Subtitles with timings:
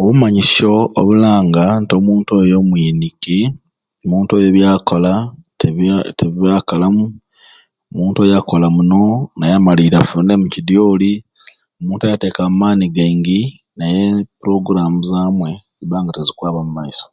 [0.00, 3.38] Obumanyisyo obulanga nti omuntu oyo mwiniki
[4.04, 5.12] omuntu oyo byakola
[5.60, 7.04] tebye tibyakalamu
[7.92, 9.02] omuntu oyo okola muno
[9.38, 11.12] naye amaliira afuniremu kidyoli
[11.80, 13.40] omuntu oyo atekamu amaani gaingi
[13.78, 17.06] naye e program zamwei ziba nga tezikwakaba mu maiso